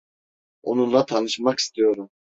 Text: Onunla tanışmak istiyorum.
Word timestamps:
Onunla 0.63 1.05
tanışmak 1.05 1.59
istiyorum. 1.59 2.09